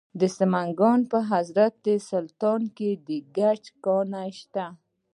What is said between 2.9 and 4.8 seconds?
د ګچ کان شته.